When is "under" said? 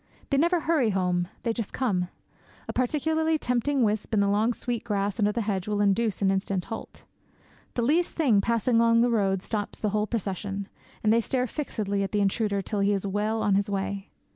5.19-5.31